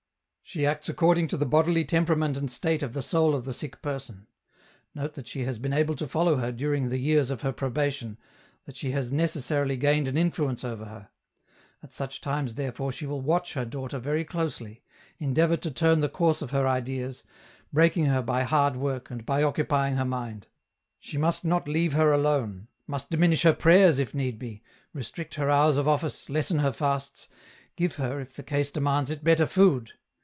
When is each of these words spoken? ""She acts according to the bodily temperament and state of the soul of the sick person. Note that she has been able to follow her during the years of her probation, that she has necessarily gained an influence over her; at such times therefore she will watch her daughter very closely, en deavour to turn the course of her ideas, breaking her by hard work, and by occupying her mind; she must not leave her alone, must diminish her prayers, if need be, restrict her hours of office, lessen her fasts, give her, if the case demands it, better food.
""She 0.51 0.65
acts 0.65 0.89
according 0.89 1.29
to 1.29 1.37
the 1.37 1.45
bodily 1.45 1.85
temperament 1.85 2.35
and 2.35 2.51
state 2.51 2.83
of 2.83 2.91
the 2.91 3.01
soul 3.01 3.33
of 3.35 3.45
the 3.45 3.53
sick 3.53 3.81
person. 3.81 4.27
Note 4.93 5.13
that 5.13 5.25
she 5.25 5.45
has 5.45 5.57
been 5.59 5.71
able 5.71 5.95
to 5.95 6.05
follow 6.09 6.35
her 6.39 6.51
during 6.51 6.89
the 6.89 6.97
years 6.97 7.29
of 7.31 7.41
her 7.41 7.53
probation, 7.53 8.17
that 8.65 8.75
she 8.75 8.91
has 8.91 9.13
necessarily 9.13 9.77
gained 9.77 10.09
an 10.09 10.17
influence 10.17 10.65
over 10.65 10.83
her; 10.83 11.07
at 11.81 11.93
such 11.93 12.19
times 12.19 12.55
therefore 12.55 12.91
she 12.91 13.05
will 13.05 13.21
watch 13.21 13.53
her 13.53 13.63
daughter 13.63 13.97
very 13.97 14.25
closely, 14.25 14.83
en 15.21 15.33
deavour 15.33 15.55
to 15.61 15.71
turn 15.71 16.01
the 16.01 16.09
course 16.09 16.41
of 16.41 16.51
her 16.51 16.67
ideas, 16.67 17.23
breaking 17.71 18.07
her 18.07 18.21
by 18.21 18.43
hard 18.43 18.75
work, 18.75 19.09
and 19.09 19.25
by 19.25 19.41
occupying 19.41 19.95
her 19.95 20.03
mind; 20.03 20.47
she 20.99 21.17
must 21.17 21.45
not 21.45 21.65
leave 21.69 21.93
her 21.93 22.11
alone, 22.11 22.67
must 22.87 23.09
diminish 23.09 23.43
her 23.43 23.53
prayers, 23.53 23.99
if 23.99 24.13
need 24.13 24.37
be, 24.37 24.61
restrict 24.91 25.35
her 25.35 25.49
hours 25.49 25.77
of 25.77 25.87
office, 25.87 26.29
lessen 26.29 26.59
her 26.59 26.73
fasts, 26.73 27.29
give 27.77 27.95
her, 27.95 28.19
if 28.19 28.35
the 28.35 28.43
case 28.43 28.69
demands 28.69 29.09
it, 29.09 29.23
better 29.23 29.45
food. 29.45 29.93